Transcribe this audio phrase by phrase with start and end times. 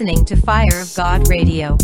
[0.00, 1.76] listening to Fire of God Radio.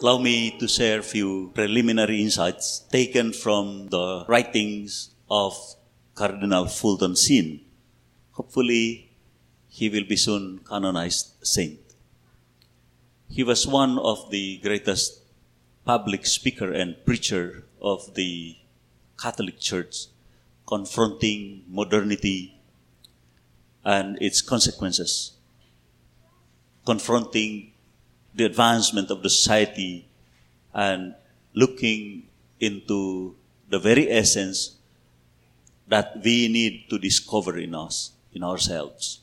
[0.00, 5.52] Allow me to share a few preliminary insights taken from the writings of
[6.14, 7.60] Cardinal Fulton Sheen.
[8.30, 9.12] Hopefully,
[9.68, 11.80] he will be soon canonized saint.
[13.28, 15.20] He was one of the greatest
[15.84, 18.56] public speaker and preacher of the
[19.20, 20.06] Catholic Church,
[20.70, 22.54] confronting modernity
[23.84, 25.32] and its consequences,
[26.86, 27.72] confronting
[28.34, 30.06] the advancement of the society
[30.72, 31.14] and
[31.54, 32.28] looking
[32.60, 33.34] into
[33.68, 34.76] the very essence
[35.88, 39.20] that we need to discover in us, in ourselves.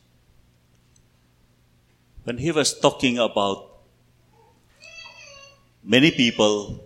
[2.25, 3.71] When he was talking about
[5.81, 6.83] many people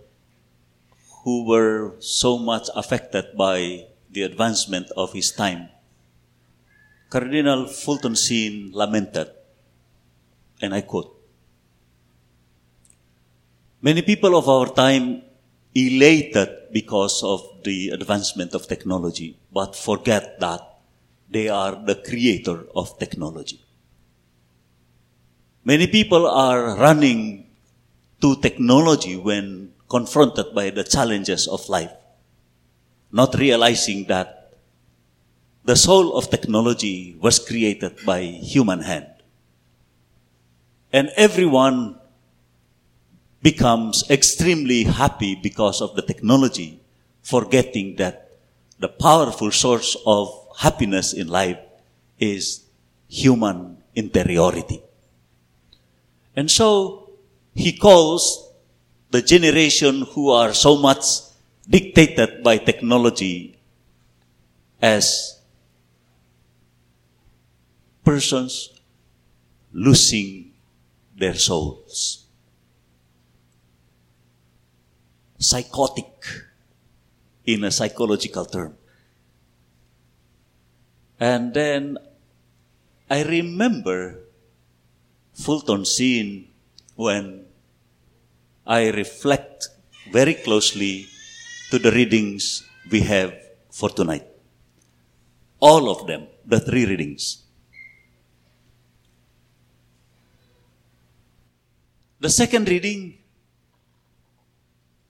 [1.24, 5.68] who were so much affected by the advancement of his time,
[7.10, 9.28] Cardinal Fulton Sheen lamented,
[10.60, 11.18] and I quote,
[13.82, 15.22] Many people of our time
[15.74, 20.60] elated because of the advancement of technology, but forget that
[21.28, 23.60] they are the creator of technology.
[25.64, 27.46] Many people are running
[28.20, 31.92] to technology when confronted by the challenges of life,
[33.12, 34.54] not realizing that
[35.64, 39.06] the soul of technology was created by human hand.
[40.92, 41.98] And everyone
[43.42, 46.80] becomes extremely happy because of the technology,
[47.22, 48.32] forgetting that
[48.78, 51.58] the powerful source of happiness in life
[52.18, 52.64] is
[53.08, 54.82] human interiority.
[56.34, 57.10] And so
[57.54, 58.48] he calls
[59.10, 61.04] the generation who are so much
[61.68, 63.58] dictated by technology
[64.80, 65.40] as
[68.04, 68.70] persons
[69.72, 70.52] losing
[71.16, 72.22] their souls.
[75.42, 76.06] psychotic
[77.44, 78.78] in a psychological term.
[81.18, 81.98] And then
[83.10, 84.22] I remember
[85.34, 86.48] Fulton Sheen
[86.94, 87.46] when
[88.66, 89.68] I reflect
[90.10, 91.06] very closely
[91.72, 93.32] to the readings we have
[93.70, 94.26] for tonight.
[95.58, 97.44] All of them, the three readings.
[102.20, 103.16] The second reading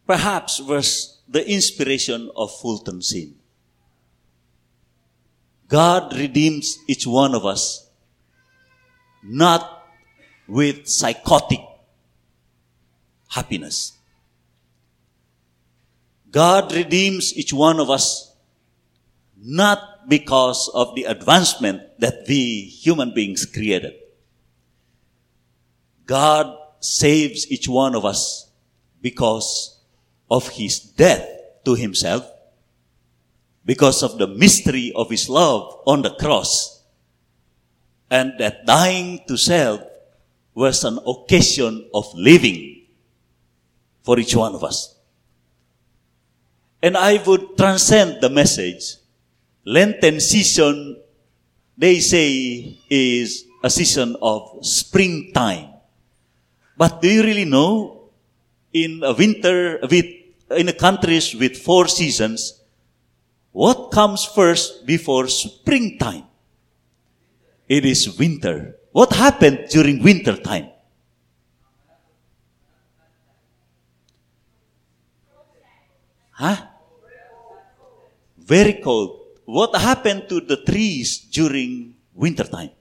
[0.06, 3.34] perhaps was the inspiration of Fulton Sheen.
[5.67, 7.89] God redeems each one of us
[9.25, 9.84] not
[10.47, 11.65] with psychotic
[13.31, 13.99] happiness.
[16.32, 18.34] God redeems each one of us
[19.37, 23.93] not because of the advancement that we human beings created.
[26.06, 28.50] God saves each one of us
[29.00, 29.78] because
[30.31, 31.28] of his death
[31.66, 32.28] to himself,
[33.64, 36.82] because of the mystery of his love on the cross,
[38.10, 39.82] and that dying to self
[40.54, 42.87] was an occasion of living
[44.03, 44.91] for each one of us.
[46.82, 48.97] And I would transcend the message.
[49.65, 51.00] Lenten season,
[51.78, 55.69] they say, is a season of springtime.
[56.76, 58.10] But do you really know?
[58.72, 60.06] In a winter, with
[60.56, 62.60] in the countries with four seasons,
[63.53, 66.25] what comes first before springtime?
[67.69, 68.76] It is winter.
[68.93, 70.69] What happened during winter time?
[76.32, 76.72] Huh?
[78.52, 79.40] Very cold.
[79.46, 82.76] What happened to the trees during winter time?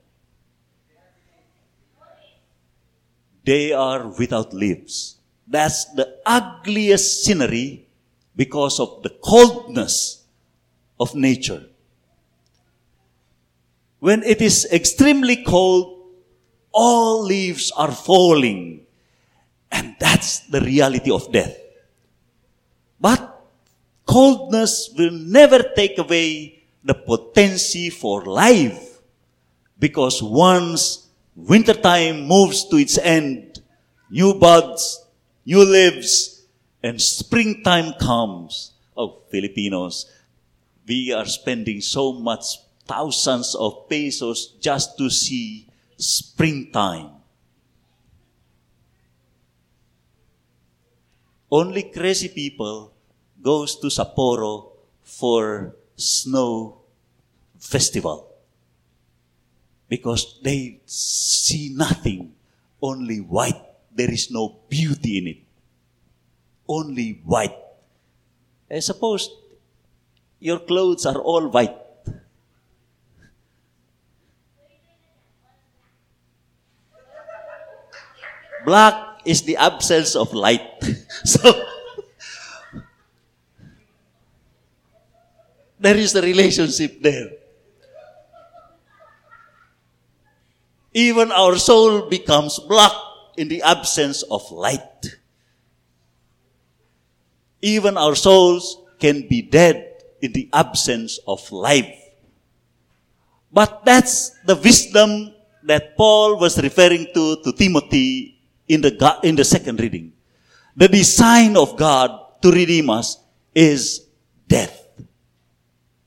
[3.42, 5.16] They are without leaves.
[5.48, 7.88] That's the ugliest scenery
[8.36, 10.28] because of the coldness
[11.00, 11.64] of nature.
[13.98, 16.04] When it is extremely cold,
[16.70, 18.84] all leaves are falling.
[19.72, 21.61] And that's the reality of death.
[24.12, 29.00] Coldness will never take away the potency for life.
[29.78, 33.62] Because once wintertime moves to its end,
[34.10, 35.00] new buds,
[35.46, 36.44] new lives,
[36.82, 38.72] and springtime comes.
[38.94, 40.04] Oh, Filipinos,
[40.86, 45.66] we are spending so much thousands of pesos just to see
[45.96, 47.12] springtime.
[51.50, 52.92] Only crazy people
[53.42, 54.70] goes to Sapporo
[55.02, 56.78] for snow
[57.58, 58.28] festival.
[59.88, 62.32] Because they see nothing,
[62.80, 63.60] only white.
[63.94, 65.38] There is no beauty in it.
[66.66, 67.54] Only white.
[68.70, 69.28] I suppose
[70.40, 71.76] your clothes are all white.
[78.64, 80.62] Black is the absence of light.
[81.24, 81.40] so,
[85.82, 87.30] there is a relationship there.
[90.94, 92.92] Even our soul becomes black
[93.36, 95.18] in the absence of light.
[97.60, 101.98] Even our souls can be dead in the absence of life.
[103.50, 108.38] But that's the wisdom that Paul was referring to to Timothy
[108.68, 110.12] in the, in the second reading.
[110.76, 113.18] The design of God to redeem us
[113.54, 114.06] is
[114.46, 114.81] death.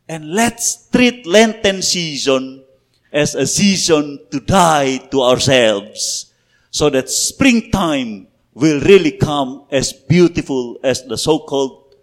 [0.07, 2.63] And let's treat Lenten season
[3.11, 6.31] as a season to die to ourselves
[6.69, 11.95] so that springtime will really come as beautiful as the so-called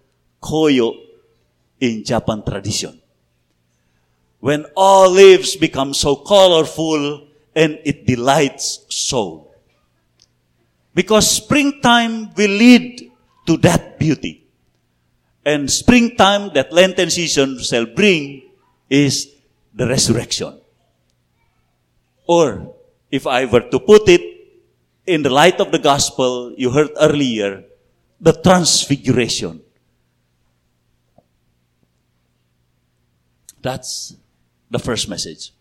[0.43, 0.95] koyo
[1.81, 3.01] in Japan tradition.
[4.41, 9.55] When all leaves become so colorful and it delights soul.
[10.95, 13.13] Because springtime will lead
[13.47, 14.42] to that beauty.
[15.45, 18.43] And springtime that Lenten season shall bring
[18.89, 19.29] is
[19.75, 20.61] the resurrection.
[22.27, 22.75] Or,
[23.11, 24.23] if I were to put it
[25.07, 27.65] in the light of the gospel you heard earlier,
[28.21, 29.61] the transfiguration.
[33.61, 34.15] That's
[34.71, 35.53] the first message.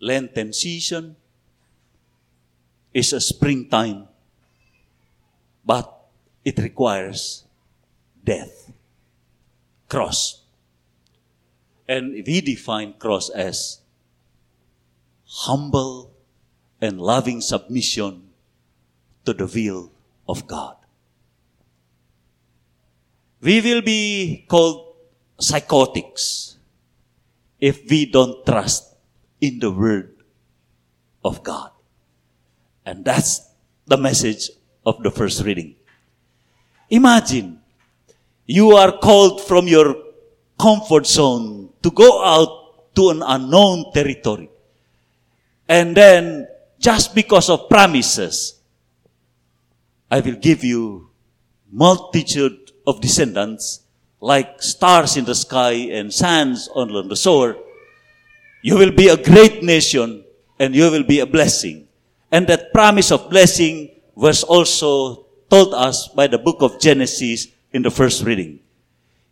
[0.00, 1.16] Lenten season
[2.94, 4.08] is a springtime
[5.64, 6.10] but
[6.44, 7.44] it requires
[8.24, 8.72] death.
[9.92, 10.40] Cross.
[11.86, 13.84] And we define cross as
[15.44, 16.16] humble
[16.80, 18.32] and loving submission
[19.26, 19.92] to the will
[20.26, 20.76] of God.
[23.42, 24.96] We will be called
[25.38, 26.56] psychotics
[27.60, 28.96] if we don't trust
[29.42, 30.16] in the word
[31.22, 31.70] of God.
[32.86, 33.44] And that's
[33.86, 34.48] the message
[34.86, 35.76] of the first reading.
[36.88, 37.61] Imagine
[38.46, 39.96] you are called from your
[40.58, 44.50] comfort zone to go out to an unknown territory.
[45.68, 46.48] And then,
[46.78, 48.60] just because of promises,
[50.10, 51.08] I will give you
[51.70, 53.80] multitude of descendants
[54.20, 57.56] like stars in the sky and sands on the shore.
[58.62, 60.24] You will be a great nation
[60.58, 61.88] and you will be a blessing.
[62.30, 67.82] And that promise of blessing was also told us by the book of Genesis in
[67.82, 68.60] the first reading.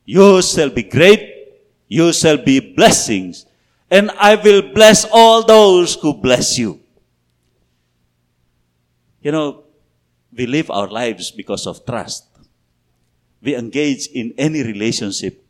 [0.04, 3.46] You shall be great, you shall be blessings,
[3.90, 6.80] and I will bless all those who bless you.
[9.20, 9.64] You know,
[10.32, 12.26] we live our lives because of trust.
[13.42, 15.44] We engage in any relationship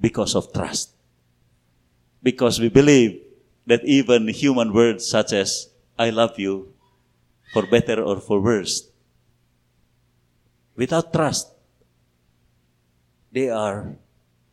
[0.00, 0.90] because of trust.
[2.22, 3.20] Because we believe
[3.66, 5.68] that even human words such as,
[5.98, 6.72] I love you,
[7.52, 8.88] for better or for worse.
[10.74, 11.51] Without trust,
[13.32, 13.96] they are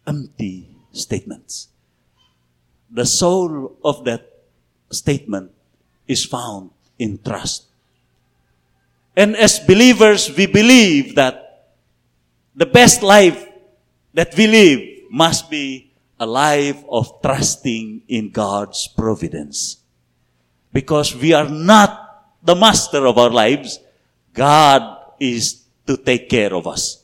[0.08, 1.68] empty statements.
[2.90, 4.26] The soul of that
[4.90, 5.52] statement
[6.08, 7.68] is found in trust.
[9.16, 11.76] And as believers, we believe that
[12.56, 13.46] the best life
[14.14, 14.82] that we live
[15.12, 19.78] must be a life of trusting in God's providence.
[20.72, 23.80] Because we are not the master of our lives,
[24.34, 26.99] God is to take care of us.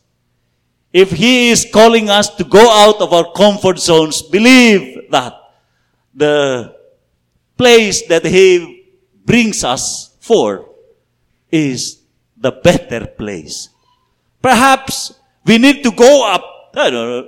[0.96, 5.36] If He is calling us to go out of our comfort zones, believe that
[6.16, 6.72] the
[7.60, 8.88] place that He
[9.28, 10.72] brings us for
[11.52, 12.00] is
[12.40, 13.68] the better place.
[14.40, 16.72] Perhaps we need to go up.
[16.72, 17.28] Know.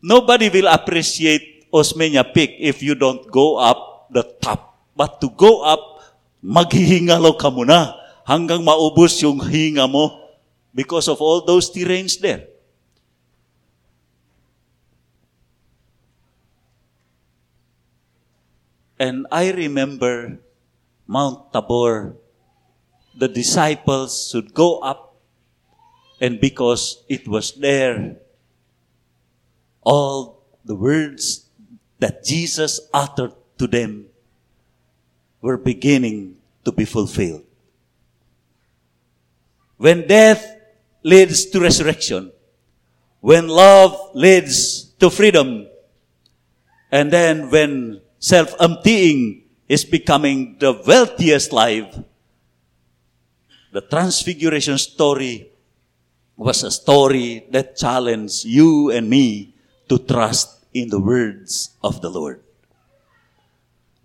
[0.00, 4.72] Nobody will appreciate Osmeña Peak if you don't go up the top.
[4.96, 6.00] But to go up
[6.40, 7.92] maghihingalo ka muna
[8.24, 10.32] hanggang maubos yung hinga mo
[10.72, 12.51] because of all those terrains there.
[19.02, 20.38] And I remember
[21.10, 22.14] Mount Tabor,
[23.18, 25.18] the disciples should go up,
[26.20, 28.22] and because it was there,
[29.82, 31.50] all the words
[31.98, 34.06] that Jesus uttered to them
[35.40, 37.42] were beginning to be fulfilled.
[39.78, 40.46] When death
[41.02, 42.30] leads to resurrection,
[43.18, 45.66] when love leads to freedom,
[46.92, 51.90] and then when self-emptying is becoming the wealthiest life.
[53.72, 55.50] The transfiguration story
[56.36, 59.54] was a story that challenged you and me
[59.88, 62.40] to trust in the words of the Lord.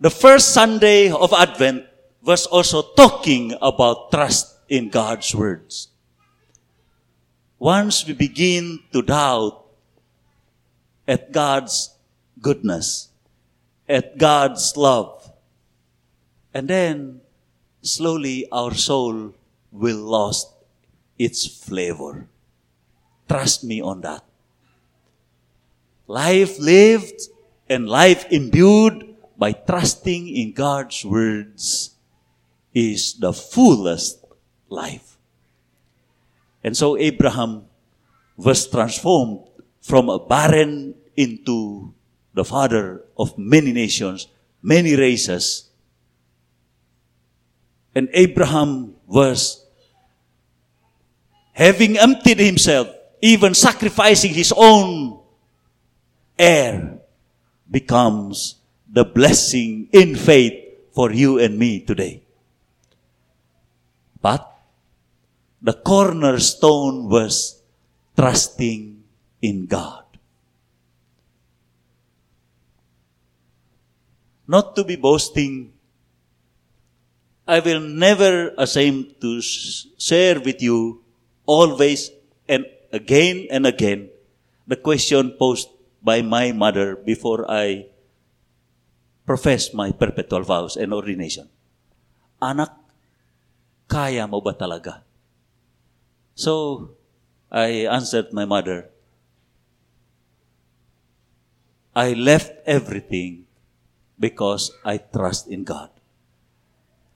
[0.01, 1.85] The first Sunday of Advent
[2.23, 5.89] was also talking about trust in God's words.
[7.59, 9.65] Once we begin to doubt
[11.07, 11.93] at God's
[12.41, 13.09] goodness,
[13.87, 15.31] at God's love,
[16.53, 17.21] and then
[17.81, 19.33] slowly our soul
[19.71, 20.51] will lost
[21.17, 22.27] its flavor.
[23.27, 24.23] Trust me on that.
[26.07, 27.27] Life lived
[27.67, 31.91] and life imbued by trusting in God's words
[32.73, 34.23] is the fullest
[34.69, 35.17] life.
[36.63, 37.65] And so Abraham
[38.35, 39.47] was transformed
[39.81, 41.93] from a barren into
[42.37, 44.29] the father of many nations,
[44.61, 45.69] many races.
[47.95, 49.65] And Abraham was
[51.53, 52.87] having emptied himself,
[53.21, 55.19] even sacrificing his own
[56.37, 56.99] heir,
[57.69, 60.53] becomes the blessing in faith
[60.93, 62.21] for you and me today.
[64.21, 64.45] But
[65.61, 67.61] the cornerstone was
[68.15, 69.03] trusting
[69.41, 70.06] in God.
[74.47, 75.75] Not to be boasting,
[77.47, 81.03] I will never ashamed to share with you
[81.45, 82.11] always
[82.47, 84.09] and again and again
[84.67, 85.71] the question posed
[86.03, 87.87] by my mother before I
[89.27, 91.47] profess my perpetual vows and ordination.
[92.39, 92.71] Anak,
[93.87, 95.03] kaya mo ba talaga?
[96.35, 96.95] So,
[97.51, 98.91] I answered my mother,
[101.95, 103.46] I left everything
[104.19, 105.89] because I trust in God.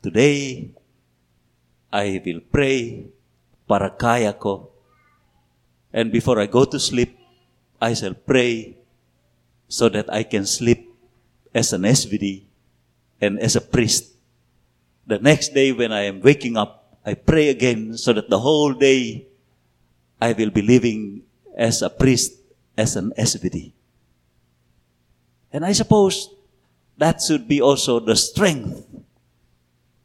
[0.01, 0.69] Today,
[1.91, 3.09] I will pray
[3.67, 4.71] para kaya ko.
[5.91, 7.17] And before I go to sleep,
[7.81, 8.77] I shall pray
[9.67, 10.87] so that I can sleep
[11.53, 12.45] as an SVD
[13.19, 14.13] and as a priest.
[15.05, 18.73] The next day when I am waking up, I pray again so that the whole
[18.73, 19.27] day
[20.21, 21.23] I will be living
[21.57, 22.37] as a priest,
[22.77, 23.73] as an SVD.
[25.51, 26.29] And I suppose
[27.01, 28.85] that should be also the strength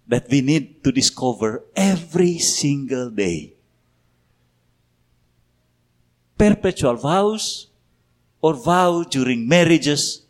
[0.09, 3.53] that we need to discover every single day
[6.39, 7.69] perpetual vows
[8.41, 10.25] or vow during marriages.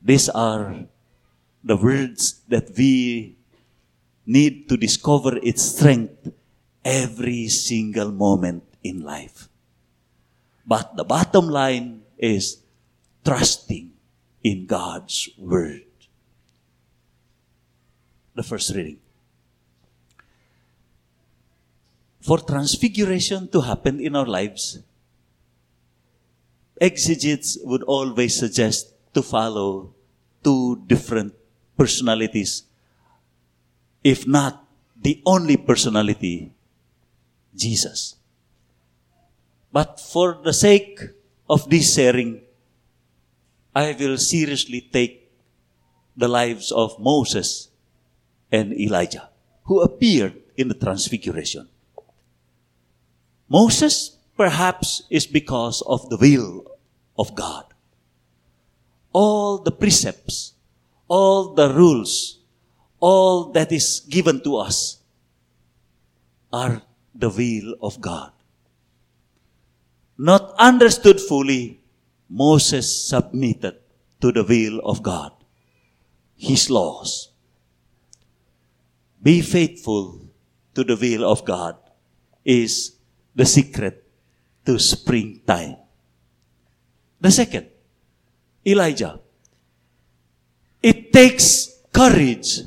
[0.00, 0.88] These are
[1.62, 3.36] the words that we
[4.24, 6.32] need to discover its strength
[6.84, 9.48] every single moment in life.
[10.64, 12.62] But the bottom line is
[13.24, 13.89] trusting
[14.42, 15.84] in God's Word.
[18.34, 18.98] The first reading.
[22.20, 24.78] For transfiguration to happen in our lives,
[26.80, 29.92] exegetes would always suggest to follow
[30.42, 31.34] two different
[31.76, 32.64] personalities,
[34.04, 34.64] if not
[35.00, 36.52] the only personality,
[37.54, 38.16] Jesus.
[39.72, 41.00] But for the sake
[41.48, 42.42] of this sharing,
[43.74, 45.30] I will seriously take
[46.16, 47.68] the lives of Moses
[48.50, 49.30] and Elijah,
[49.64, 51.68] who appeared in the Transfiguration.
[53.48, 56.64] Moses perhaps is because of the will
[57.18, 57.64] of God.
[59.12, 60.54] All the precepts,
[61.08, 62.38] all the rules,
[63.00, 64.98] all that is given to us
[66.52, 66.82] are
[67.14, 68.32] the will of God.
[70.16, 71.79] Not understood fully,
[72.30, 73.76] Moses submitted
[74.20, 75.32] to the will of God,
[76.36, 77.32] his laws.
[79.20, 80.30] Be faithful
[80.74, 81.76] to the will of God
[82.44, 82.96] is
[83.34, 84.04] the secret
[84.64, 85.76] to springtime.
[87.20, 87.66] The second,
[88.64, 89.20] Elijah.
[90.82, 92.60] It takes courage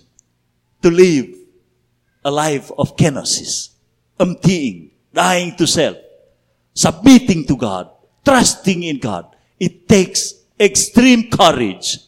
[0.81, 1.33] to live
[2.23, 3.69] a life of kenosis,
[4.19, 5.97] emptying, dying to self,
[6.73, 7.89] submitting to God,
[8.23, 9.35] trusting in God.
[9.63, 12.03] It takes extreme courage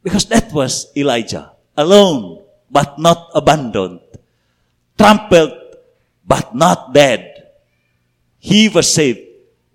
[0.00, 2.40] because that was Elijah, alone
[2.72, 4.00] but not abandoned,
[4.96, 5.52] trampled
[6.24, 7.52] but not dead.
[8.40, 9.20] He was saved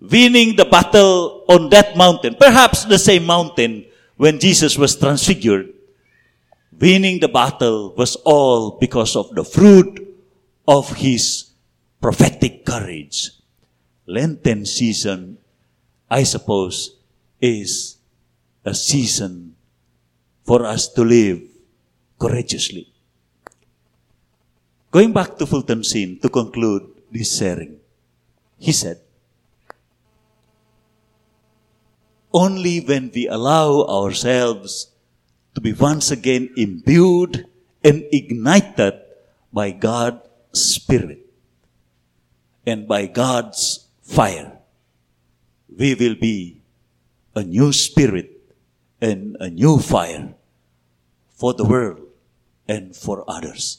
[0.00, 3.86] winning the battle on that mountain, perhaps the same mountain
[4.16, 5.70] when Jesus was transfigured,
[6.74, 10.02] winning the battle was all because of the fruit
[10.66, 11.50] of his
[12.00, 13.30] prophetic courage.
[14.06, 15.38] Lenten season,
[16.10, 16.96] I suppose,
[17.40, 17.98] is
[18.64, 19.54] a season
[20.44, 21.42] for us to live
[22.18, 22.92] courageously.
[24.90, 27.76] Going back to Fulton Sheen to conclude this sharing,
[28.58, 29.00] he said,
[32.32, 34.90] Only when we allow ourselves
[35.54, 37.46] to be once again imbued
[37.84, 38.94] and ignited
[39.52, 40.22] by God's
[40.52, 41.24] Spirit
[42.66, 44.57] and by God's fire,
[45.68, 46.60] we will be
[47.34, 48.32] a new spirit
[49.00, 50.34] and a new fire
[51.36, 52.00] for the world
[52.66, 53.78] and for others.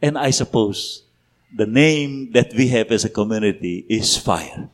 [0.00, 1.04] And I suppose
[1.54, 4.68] the name that we have as a community is fire.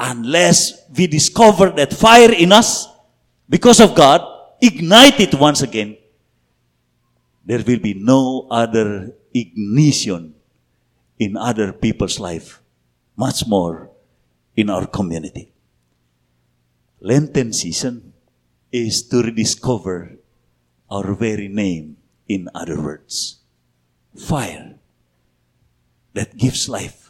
[0.00, 2.88] Unless we discover that fire in us,
[3.48, 4.26] because of God,
[4.60, 5.96] ignite it once again,
[7.44, 10.34] there will be no other ignition
[11.18, 12.60] in other people's life,
[13.16, 13.91] much more
[14.56, 15.52] in our community.
[17.00, 18.12] Lenten season
[18.70, 20.16] is to rediscover
[20.90, 21.96] our very name,
[22.28, 23.40] in other words.
[24.16, 24.78] Fire
[26.14, 27.01] that gives life.